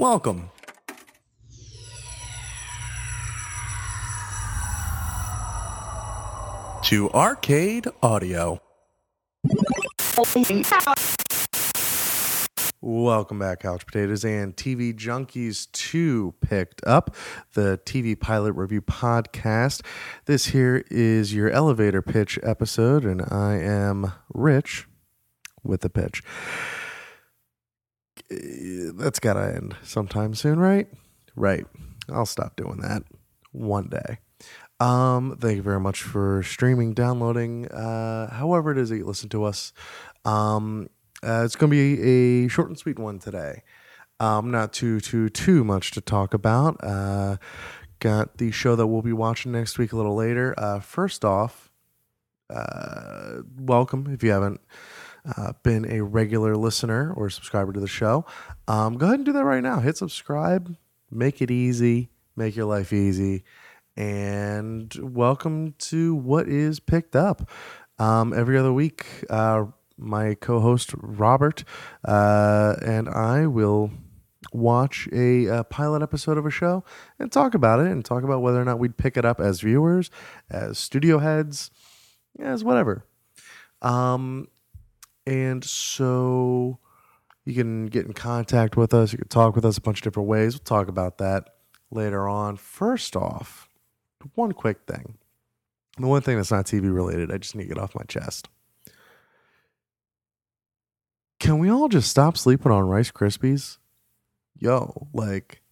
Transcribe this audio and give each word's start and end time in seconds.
Welcome. 0.00 0.48
To 6.84 7.10
Arcade 7.10 7.86
Audio. 8.02 8.62
Welcome 12.80 13.38
back, 13.40 13.60
Couch 13.60 13.84
Potatoes 13.84 14.24
and 14.24 14.56
TV 14.56 14.94
Junkies 14.94 15.70
2 15.72 16.32
picked 16.40 16.82
up 16.86 17.14
the 17.52 17.78
TV 17.84 18.18
Pilot 18.18 18.54
Review 18.54 18.80
Podcast. 18.80 19.82
This 20.24 20.46
here 20.46 20.82
is 20.90 21.34
your 21.34 21.50
elevator 21.50 22.00
pitch 22.00 22.38
episode, 22.42 23.04
and 23.04 23.20
I 23.30 23.56
am 23.58 24.12
Rich 24.32 24.88
with 25.62 25.82
the 25.82 25.90
pitch. 25.90 26.22
That's 28.30 29.18
got 29.18 29.34
to 29.34 29.54
end 29.54 29.76
sometime 29.82 30.34
soon, 30.34 30.58
right? 30.58 30.88
Right. 31.34 31.66
I'll 32.08 32.26
stop 32.26 32.56
doing 32.56 32.80
that 32.80 33.02
one 33.52 33.88
day. 33.88 34.18
Um, 34.78 35.36
thank 35.38 35.56
you 35.56 35.62
very 35.62 35.80
much 35.80 36.02
for 36.02 36.42
streaming, 36.42 36.94
downloading, 36.94 37.68
uh, 37.68 38.32
however 38.32 38.72
it 38.72 38.78
is 38.78 38.88
that 38.88 38.96
you 38.96 39.04
listen 39.04 39.28
to 39.30 39.44
us. 39.44 39.72
Um, 40.24 40.88
uh, 41.22 41.42
it's 41.44 41.54
going 41.54 41.70
to 41.70 41.76
be 41.76 42.44
a 42.44 42.48
short 42.48 42.68
and 42.68 42.78
sweet 42.78 42.98
one 42.98 43.18
today. 43.18 43.62
Um, 44.20 44.50
not 44.50 44.72
too 44.72 45.00
too 45.00 45.28
too 45.28 45.64
much 45.64 45.92
to 45.92 46.00
talk 46.00 46.34
about. 46.34 46.76
Uh, 46.82 47.36
got 47.98 48.38
the 48.38 48.50
show 48.50 48.76
that 48.76 48.86
we'll 48.86 49.02
be 49.02 49.12
watching 49.12 49.52
next 49.52 49.78
week 49.78 49.92
a 49.92 49.96
little 49.96 50.14
later. 50.14 50.54
Uh, 50.56 50.80
first 50.80 51.24
off, 51.24 51.70
uh, 52.48 53.40
welcome 53.58 54.08
if 54.12 54.22
you 54.22 54.30
haven't 54.30 54.60
uh, 55.36 55.52
been 55.62 55.90
a 55.90 56.02
regular 56.02 56.56
listener 56.56 57.12
or 57.12 57.30
subscriber 57.30 57.72
to 57.72 57.80
the 57.80 57.88
show. 57.88 58.24
Um, 58.68 58.96
go 58.96 59.06
ahead 59.06 59.20
and 59.20 59.26
do 59.26 59.32
that 59.32 59.44
right 59.44 59.62
now. 59.62 59.80
Hit 59.80 59.96
subscribe. 59.96 60.76
Make 61.10 61.42
it 61.42 61.50
easy. 61.50 62.10
Make 62.36 62.56
your 62.56 62.66
life 62.66 62.92
easy. 62.92 63.44
And 63.96 64.94
welcome 65.00 65.74
to 65.78 66.14
what 66.14 66.48
is 66.48 66.80
picked 66.80 67.16
up. 67.16 67.50
Um, 67.98 68.32
every 68.32 68.56
other 68.56 68.72
week, 68.72 69.06
uh, 69.28 69.66
my 69.98 70.34
co-host 70.34 70.94
Robert 70.96 71.64
uh, 72.04 72.76
and 72.82 73.08
I 73.08 73.46
will 73.46 73.90
watch 74.52 75.08
a, 75.12 75.46
a, 75.46 75.64
pilot 75.64 76.02
episode 76.02 76.38
of 76.38 76.46
a 76.46 76.50
show 76.50 76.82
and 77.18 77.30
talk 77.30 77.54
about 77.54 77.80
it 77.80 77.86
and 77.86 78.04
talk 78.04 78.22
about 78.22 78.40
whether 78.40 78.60
or 78.60 78.64
not 78.64 78.78
we'd 78.78 78.96
pick 78.96 79.16
it 79.16 79.24
up 79.24 79.38
as 79.38 79.60
viewers, 79.60 80.10
as 80.50 80.78
studio 80.78 81.18
heads, 81.18 81.70
as 82.38 82.64
whatever. 82.64 83.04
Um, 83.82 84.48
and 85.26 85.64
so 85.64 86.78
you 87.44 87.54
can 87.54 87.86
get 87.86 88.06
in 88.06 88.12
contact 88.12 88.76
with 88.76 88.94
us. 88.94 89.12
You 89.12 89.18
can 89.18 89.28
talk 89.28 89.54
with 89.54 89.64
us 89.64 89.78
a 89.78 89.80
bunch 89.80 89.98
of 89.98 90.04
different 90.04 90.28
ways. 90.28 90.54
We'll 90.54 90.64
talk 90.64 90.88
about 90.88 91.18
that 91.18 91.48
later 91.90 92.28
on. 92.28 92.56
First 92.56 93.16
off, 93.16 93.68
one 94.34 94.52
quick 94.52 94.78
thing. 94.86 95.18
The 95.98 96.06
one 96.06 96.22
thing 96.22 96.36
that's 96.36 96.50
not 96.50 96.66
TV 96.66 96.92
related, 96.94 97.32
I 97.32 97.38
just 97.38 97.54
need 97.54 97.64
to 97.64 97.74
get 97.74 97.78
off 97.78 97.94
my 97.94 98.04
chest. 98.04 98.48
Can 101.38 101.58
we 101.58 101.70
all 101.70 101.88
just 101.88 102.10
stop 102.10 102.36
sleeping 102.36 102.70
on 102.70 102.88
Rice 102.88 103.10
Krispies? 103.10 103.78
Yo, 104.56 105.08
like, 105.12 105.62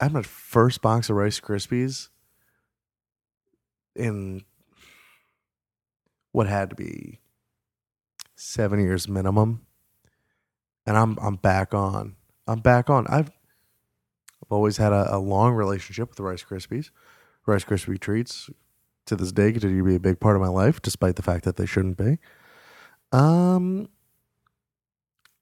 I 0.00 0.04
had 0.04 0.12
my 0.12 0.22
first 0.22 0.80
box 0.82 1.10
of 1.10 1.16
Rice 1.16 1.40
Krispies 1.40 2.08
in 3.96 4.44
what 6.32 6.46
had 6.46 6.70
to 6.70 6.76
be 6.76 7.20
seven 8.34 8.80
years 8.80 9.08
minimum, 9.08 9.66
and 10.86 10.96
I'm 10.96 11.18
I'm 11.20 11.36
back 11.36 11.74
on. 11.74 12.16
I'm 12.46 12.60
back 12.60 12.90
on. 12.90 13.06
I've 13.08 13.30
I've 14.42 14.50
always 14.52 14.76
had 14.76 14.92
a, 14.92 15.14
a 15.14 15.18
long 15.18 15.54
relationship 15.54 16.10
with 16.10 16.20
Rice 16.20 16.44
Krispies. 16.44 16.90
Rice 17.46 17.64
Krispie 17.64 17.98
treats 17.98 18.50
to 19.06 19.16
this 19.16 19.32
day 19.32 19.52
continue 19.52 19.78
to 19.78 19.84
be 19.84 19.94
a 19.94 20.00
big 20.00 20.20
part 20.20 20.36
of 20.36 20.42
my 20.42 20.48
life, 20.48 20.80
despite 20.80 21.16
the 21.16 21.22
fact 21.22 21.44
that 21.44 21.56
they 21.56 21.66
shouldn't 21.66 21.96
be. 21.96 22.18
Um, 23.12 23.88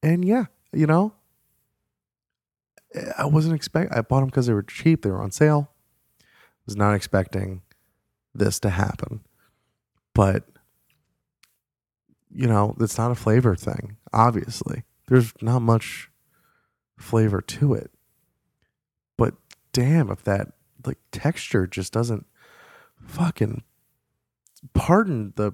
and 0.03 0.25
yeah, 0.25 0.47
you 0.73 0.87
know, 0.87 1.15
I 3.17 3.27
wasn't 3.27 3.55
expect. 3.55 3.95
I 3.95 4.03
bought 4.03 4.21
them 4.21 4.29
because 4.29 4.47
they 4.47 4.53
were 4.53 4.63
cheap. 4.63 5.03
They 5.03 5.11
were 5.11 5.23
on 5.23 5.31
sale. 5.31 5.71
I 6.21 6.25
Was 6.67 6.77
not 6.77 6.95
expecting 6.95 7.63
this 8.35 8.59
to 8.61 8.71
happen, 8.71 9.21
but 10.15 10.45
you 12.35 12.47
know, 12.47 12.75
it's 12.81 12.99
not 12.99 13.11
a 13.11 13.17
flavor 13.17 13.55
thing. 13.55 13.97
Obviously, 14.13 14.85
there's 15.09 15.33
not 15.41 15.61
much 15.61 16.11
flavor 16.99 17.41
to 17.41 17.75
it. 17.75 17.91
But 19.17 19.35
damn, 19.73 20.11
if 20.11 20.23
that 20.25 20.53
like 20.85 20.99
texture 21.11 21.67
just 21.67 21.93
doesn't 21.93 22.27
fucking 23.07 23.63
pardon 24.75 25.33
the 25.37 25.53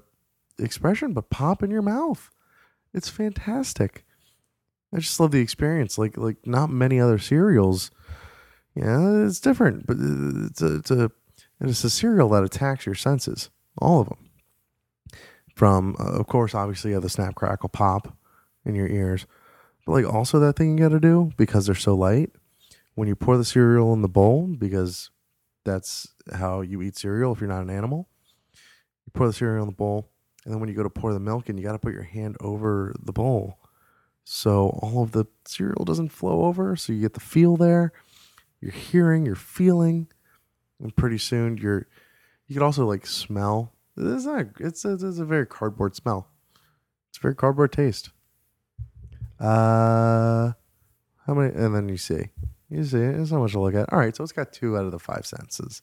expression, 0.57 1.13
but 1.13 1.29
pop 1.29 1.63
in 1.63 1.71
your 1.71 1.81
mouth. 1.81 2.29
It's 2.93 3.09
fantastic. 3.09 4.05
I 4.93 4.99
just 4.99 5.19
love 5.19 5.31
the 5.31 5.41
experience. 5.41 5.97
Like 5.97 6.17
like 6.17 6.45
not 6.45 6.69
many 6.69 6.99
other 6.99 7.19
cereals. 7.19 7.91
Yeah, 8.75 9.25
it's 9.25 9.39
different, 9.39 9.85
but 9.85 9.97
it's 9.99 10.61
a, 10.61 10.75
it's 10.77 10.91
a 10.91 11.11
it's 11.59 11.83
a 11.83 11.89
cereal 11.89 12.29
that 12.29 12.43
attacks 12.43 12.85
your 12.85 12.95
senses, 12.95 13.49
all 13.77 14.01
of 14.01 14.09
them. 14.09 14.28
From 15.59 15.97
uh, 15.99 16.19
of 16.19 16.27
course, 16.27 16.55
obviously, 16.55 16.93
have 16.93 17.01
the 17.01 17.09
snap 17.09 17.35
crackle 17.35 17.67
pop 17.67 18.15
in 18.63 18.75
your 18.75 18.87
ears, 18.87 19.25
but 19.85 19.91
like 19.91 20.05
also 20.05 20.39
that 20.39 20.55
thing 20.55 20.77
you 20.77 20.83
got 20.83 20.93
to 20.93 21.01
do 21.01 21.31
because 21.35 21.65
they're 21.65 21.75
so 21.75 21.95
light. 21.95 22.31
When 22.95 23.09
you 23.09 23.15
pour 23.15 23.37
the 23.37 23.43
cereal 23.43 23.91
in 23.91 24.01
the 24.01 24.07
bowl, 24.07 24.47
because 24.47 25.09
that's 25.65 26.07
how 26.33 26.61
you 26.61 26.81
eat 26.81 26.97
cereal 26.97 27.33
if 27.33 27.41
you're 27.41 27.49
not 27.49 27.63
an 27.63 27.69
animal. 27.69 28.07
You 29.05 29.11
pour 29.13 29.27
the 29.27 29.33
cereal 29.33 29.63
in 29.63 29.69
the 29.69 29.75
bowl, 29.75 30.09
and 30.45 30.53
then 30.53 30.61
when 30.61 30.69
you 30.69 30.75
go 30.75 30.83
to 30.83 30.89
pour 30.89 31.11
the 31.11 31.19
milk 31.19 31.49
in, 31.49 31.57
you 31.57 31.63
got 31.63 31.73
to 31.73 31.79
put 31.79 31.93
your 31.93 32.03
hand 32.03 32.37
over 32.39 32.95
the 32.97 33.13
bowl 33.13 33.59
so 34.31 34.79
all 34.83 35.01
of 35.01 35.11
the 35.11 35.25
cereal 35.47 35.83
doesn't 35.85 36.09
flow 36.09 36.45
over. 36.45 36.75
So 36.75 36.93
you 36.93 37.01
get 37.01 37.15
the 37.15 37.19
feel 37.19 37.57
there. 37.57 37.91
You're 38.61 38.71
hearing, 38.71 39.25
you're 39.25 39.33
feeling, 39.33 40.07
and 40.79 40.95
pretty 40.95 41.17
soon 41.17 41.57
you're. 41.57 41.87
You 42.45 42.53
can 42.53 42.61
also 42.61 42.85
like 42.85 43.07
smell. 43.07 43.73
It's 43.99 44.25
not. 44.25 44.45
It's 44.59 44.85
a, 44.85 44.93
it's 44.93 45.03
a 45.03 45.25
very 45.25 45.45
cardboard 45.45 45.95
smell. 45.95 46.29
It's 47.09 47.17
very 47.17 47.35
cardboard 47.35 47.73
taste. 47.73 48.11
Uh, 49.39 50.53
how 51.25 51.33
many? 51.33 51.53
And 51.53 51.75
then 51.75 51.89
you 51.89 51.97
see, 51.97 52.29
you 52.69 52.83
see, 52.83 52.97
it's 52.97 53.31
not 53.31 53.41
much 53.41 53.51
to 53.53 53.59
look 53.59 53.75
at. 53.75 53.91
All 53.91 53.99
right, 53.99 54.15
so 54.15 54.23
it's 54.23 54.31
got 54.31 54.53
two 54.53 54.77
out 54.77 54.85
of 54.85 54.91
the 54.91 54.99
five 54.99 55.25
senses, 55.25 55.81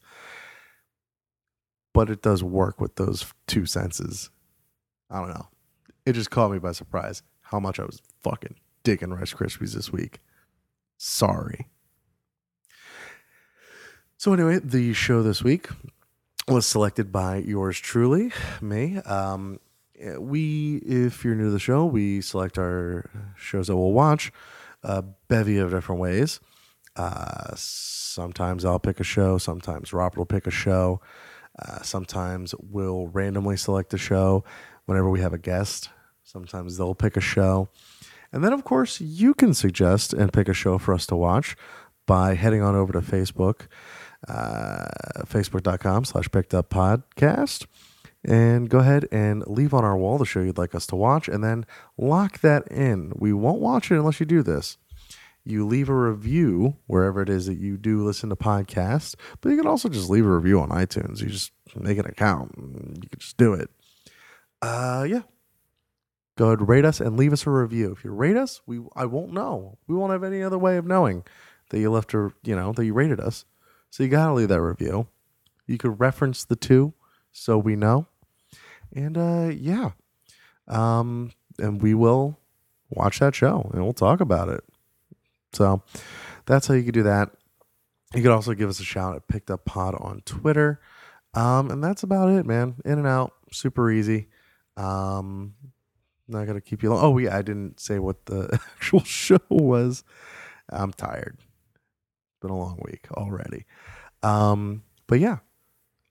but 1.92 2.10
it 2.10 2.22
does 2.22 2.42
work 2.42 2.80
with 2.80 2.96
those 2.96 3.32
two 3.46 3.66
senses. 3.66 4.30
I 5.10 5.20
don't 5.20 5.30
know. 5.30 5.48
It 6.04 6.14
just 6.14 6.30
caught 6.30 6.50
me 6.50 6.58
by 6.58 6.72
surprise 6.72 7.22
how 7.42 7.60
much 7.60 7.78
I 7.78 7.84
was 7.84 8.00
fucking 8.22 8.56
digging 8.82 9.12
Rice 9.12 9.34
Krispies 9.34 9.74
this 9.74 9.92
week. 9.92 10.20
Sorry. 10.96 11.68
So 14.16 14.32
anyway, 14.32 14.60
the 14.62 14.92
show 14.94 15.22
this 15.22 15.44
week 15.44 15.68
was 16.48 16.66
selected 16.66 17.10
by 17.10 17.38
yours 17.38 17.78
truly, 17.78 18.32
me. 18.60 18.98
Um, 18.98 19.58
we, 20.18 20.76
if 20.76 21.24
you're 21.24 21.34
new 21.34 21.46
to 21.46 21.50
the 21.50 21.58
show, 21.58 21.84
we 21.84 22.20
select 22.20 22.58
our 22.58 23.10
shows 23.36 23.66
that 23.66 23.76
we'll 23.76 23.92
watch 23.92 24.30
a 24.82 25.02
bevy 25.02 25.58
of 25.58 25.70
different 25.70 26.00
ways. 26.00 26.38
Uh, 26.94 27.52
sometimes 27.56 28.64
I'll 28.64 28.78
pick 28.78 29.00
a 29.00 29.04
show. 29.04 29.38
Sometimes 29.38 29.92
Robert 29.92 30.18
will 30.18 30.26
pick 30.26 30.46
a 30.46 30.52
show. 30.52 31.00
Uh, 31.58 31.82
sometimes 31.82 32.54
we'll 32.60 33.08
randomly 33.08 33.56
select 33.56 33.92
a 33.94 33.98
show 33.98 34.44
whenever 34.84 35.10
we 35.10 35.20
have 35.20 35.32
a 35.32 35.38
guest. 35.38 35.90
Sometimes 36.22 36.76
they'll 36.76 36.94
pick 36.94 37.16
a 37.16 37.20
show. 37.20 37.68
And 38.32 38.44
then, 38.44 38.52
of 38.52 38.64
course, 38.64 39.00
you 39.00 39.34
can 39.34 39.54
suggest 39.54 40.12
and 40.12 40.32
pick 40.32 40.48
a 40.48 40.54
show 40.54 40.78
for 40.78 40.94
us 40.94 41.06
to 41.06 41.16
watch 41.16 41.56
by 42.06 42.34
heading 42.34 42.62
on 42.62 42.74
over 42.74 42.92
to 42.92 43.00
Facebook, 43.00 43.66
uh, 44.28 44.86
facebook.com 45.24 46.04
slash 46.04 46.30
picked 46.30 46.54
up 46.54 46.70
podcast. 46.70 47.66
And 48.24 48.68
go 48.68 48.78
ahead 48.78 49.06
and 49.12 49.46
leave 49.46 49.72
on 49.72 49.84
our 49.84 49.96
wall 49.96 50.18
the 50.18 50.26
show 50.26 50.40
you'd 50.40 50.58
like 50.58 50.74
us 50.74 50.86
to 50.88 50.96
watch 50.96 51.28
and 51.28 51.44
then 51.44 51.64
lock 51.96 52.40
that 52.40 52.66
in. 52.68 53.12
We 53.14 53.32
won't 53.32 53.60
watch 53.60 53.90
it 53.90 53.96
unless 53.96 54.18
you 54.18 54.26
do 54.26 54.42
this. 54.42 54.78
You 55.44 55.64
leave 55.64 55.88
a 55.88 55.94
review 55.94 56.76
wherever 56.88 57.22
it 57.22 57.28
is 57.28 57.46
that 57.46 57.58
you 57.58 57.76
do 57.76 58.04
listen 58.04 58.30
to 58.30 58.36
podcasts, 58.36 59.14
but 59.40 59.50
you 59.50 59.56
can 59.56 59.68
also 59.68 59.88
just 59.88 60.10
leave 60.10 60.26
a 60.26 60.36
review 60.36 60.60
on 60.60 60.70
iTunes. 60.70 61.20
You 61.20 61.28
just 61.28 61.52
make 61.76 61.98
an 61.98 62.06
account. 62.06 62.52
You 62.56 63.08
can 63.08 63.20
just 63.20 63.36
do 63.36 63.54
it. 63.54 63.70
Uh, 64.60 65.06
yeah, 65.08 65.20
go 66.36 66.48
ahead 66.48 66.68
rate 66.68 66.84
us 66.84 67.00
and 67.00 67.16
leave 67.16 67.32
us 67.32 67.46
a 67.46 67.50
review 67.50 67.92
if 67.92 68.04
you 68.04 68.10
rate 68.10 68.36
us 68.36 68.60
we 68.66 68.80
i 68.94 69.04
won't 69.04 69.32
know 69.32 69.78
we 69.86 69.96
won't 69.96 70.12
have 70.12 70.22
any 70.22 70.42
other 70.42 70.58
way 70.58 70.76
of 70.76 70.86
knowing 70.86 71.24
that 71.70 71.80
you 71.80 71.90
left 71.90 72.14
a 72.14 72.30
you 72.44 72.54
know 72.54 72.72
that 72.72 72.84
you 72.84 72.94
rated 72.94 73.18
us 73.18 73.44
so 73.96 74.02
you 74.02 74.08
gotta 74.08 74.34
leave 74.34 74.48
that 74.48 74.60
review 74.60 75.06
you 75.66 75.78
could 75.78 75.98
reference 75.98 76.44
the 76.44 76.56
two 76.56 76.92
so 77.32 77.56
we 77.56 77.76
know 77.76 78.06
and 78.94 79.16
uh 79.16 79.50
yeah 79.52 79.90
um 80.68 81.30
and 81.58 81.80
we 81.80 81.94
will 81.94 82.38
watch 82.90 83.18
that 83.18 83.34
show 83.34 83.70
and 83.72 83.82
we'll 83.82 83.92
talk 83.92 84.20
about 84.20 84.48
it 84.48 84.62
so 85.52 85.82
that's 86.44 86.66
how 86.66 86.74
you 86.74 86.84
could 86.84 86.94
do 86.94 87.02
that. 87.04 87.30
You 88.14 88.22
could 88.22 88.30
also 88.30 88.54
give 88.54 88.68
us 88.68 88.80
a 88.80 88.84
shout 88.84 89.16
at 89.16 89.28
Picked 89.28 89.50
Up 89.50 89.64
Pod 89.64 89.94
on 89.94 90.22
Twitter. 90.24 90.80
Um, 91.34 91.70
and 91.70 91.82
that's 91.82 92.02
about 92.02 92.30
it, 92.30 92.46
man. 92.46 92.76
In 92.84 92.98
and 92.98 93.06
out, 93.06 93.32
super 93.52 93.90
easy. 93.90 94.28
Um, 94.76 95.54
not 96.28 96.46
gonna 96.46 96.60
keep 96.60 96.82
you 96.82 96.90
long. 96.90 97.02
Oh 97.02 97.18
yeah, 97.18 97.36
I 97.36 97.42
didn't 97.42 97.80
say 97.80 97.98
what 97.98 98.26
the 98.26 98.48
actual 98.76 99.02
show 99.04 99.40
was. 99.48 100.04
I'm 100.68 100.92
tired. 100.92 101.38
Been 102.40 102.50
a 102.50 102.58
long 102.58 102.78
week 102.82 103.06
already. 103.12 103.64
Um, 104.22 104.82
but 105.06 105.20
yeah, 105.20 105.38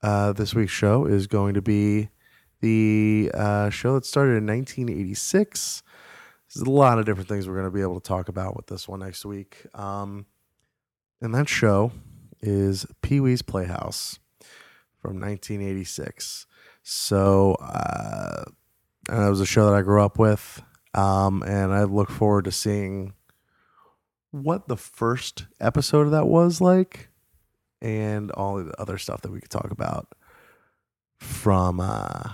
uh, 0.01 0.33
this 0.33 0.53
week's 0.53 0.71
show 0.71 1.05
is 1.05 1.27
going 1.27 1.53
to 1.55 1.61
be 1.61 2.09
the 2.61 3.31
uh, 3.33 3.69
show 3.69 3.95
that 3.95 4.05
started 4.05 4.37
in 4.37 4.47
1986. 4.47 5.83
There's 6.53 6.67
a 6.67 6.69
lot 6.69 6.99
of 6.99 7.05
different 7.05 7.27
things 7.27 7.47
we're 7.47 7.55
going 7.55 7.65
to 7.65 7.71
be 7.71 7.81
able 7.81 7.99
to 7.99 8.07
talk 8.07 8.29
about 8.29 8.55
with 8.55 8.67
this 8.67 8.87
one 8.87 8.99
next 8.99 9.25
week. 9.25 9.65
Um, 9.73 10.25
and 11.21 11.33
that 11.33 11.49
show 11.49 11.91
is 12.41 12.85
Pee 13.01 13.19
Wee's 13.19 13.41
Playhouse 13.41 14.19
from 15.01 15.19
1986. 15.19 16.45
So 16.83 17.55
uh, 17.55 18.43
it 19.09 19.29
was 19.29 19.41
a 19.41 19.45
show 19.45 19.65
that 19.65 19.75
I 19.75 19.81
grew 19.81 20.03
up 20.03 20.19
with, 20.19 20.61
um, 20.93 21.41
and 21.43 21.73
I 21.73 21.83
look 21.85 22.11
forward 22.11 22.45
to 22.45 22.51
seeing 22.51 23.14
what 24.43 24.67
the 24.67 24.77
first 24.77 25.45
episode 25.59 26.07
of 26.07 26.11
that 26.11 26.27
was 26.27 26.59
like, 26.59 27.09
and 27.81 28.31
all 28.31 28.63
the 28.63 28.73
other 28.79 28.97
stuff 28.97 29.21
that 29.21 29.31
we 29.31 29.39
could 29.39 29.49
talk 29.49 29.71
about 29.71 30.13
from 31.17 31.79
uh, 31.79 32.31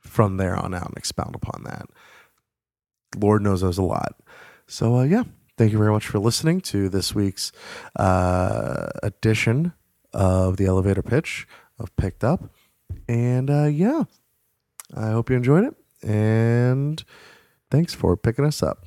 from 0.00 0.36
there 0.36 0.56
on 0.56 0.74
out 0.74 0.88
and 0.88 0.96
expound 0.96 1.34
upon 1.34 1.64
that. 1.64 1.86
Lord 3.16 3.42
knows 3.42 3.60
there's 3.60 3.78
a 3.78 3.82
lot. 3.82 4.16
So 4.66 4.96
uh, 4.96 5.04
yeah, 5.04 5.24
thank 5.56 5.72
you 5.72 5.78
very 5.78 5.92
much 5.92 6.06
for 6.06 6.18
listening 6.18 6.60
to 6.62 6.88
this 6.88 7.14
week's 7.14 7.52
uh, 7.96 8.88
edition 9.02 9.72
of 10.12 10.56
the 10.56 10.66
elevator 10.66 11.02
pitch 11.02 11.46
of 11.78 11.94
Picked 11.96 12.24
Up. 12.24 12.50
And 13.08 13.50
uh, 13.50 13.64
yeah, 13.64 14.04
I 14.94 15.10
hope 15.10 15.30
you 15.30 15.36
enjoyed 15.36 15.64
it. 15.64 15.74
And 16.02 17.02
thanks 17.70 17.94
for 17.94 18.16
picking 18.16 18.44
us 18.44 18.62
up. 18.62 18.86